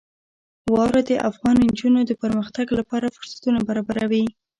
[0.73, 4.25] واوره د افغان نجونو د پرمختګ لپاره فرصتونه برابروي.